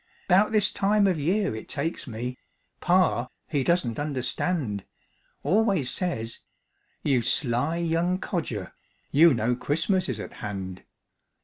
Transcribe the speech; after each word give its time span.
'Bout 0.27 0.51
this 0.51 0.71
time 0.73 1.05
of 1.05 1.19
year 1.19 1.55
it 1.55 1.69
takes 1.69 2.07
me 2.07 2.35
Pa, 2.79 3.27
he 3.47 3.63
doesn't 3.63 3.99
understand, 3.99 4.83
Always 5.43 5.91
says: 5.91 6.39
"You 7.03 7.21
sly 7.21 7.75
young 7.77 8.17
codger, 8.17 8.73
You 9.11 9.35
know 9.35 9.55
Christmas 9.55 10.09
is 10.09 10.19
at 10.19 10.33
hand." 10.41 10.85